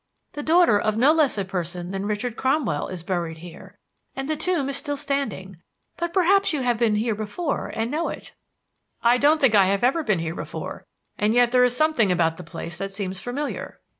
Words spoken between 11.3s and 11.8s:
yet there is